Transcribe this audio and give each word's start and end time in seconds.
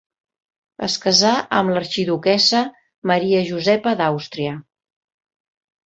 Es 0.87 0.95
casà 1.03 1.33
amb 1.59 1.75
l'arxiduquessa 1.75 2.63
Maria 3.13 3.45
Josepa 3.53 3.97
d'Àustria. 4.03 4.61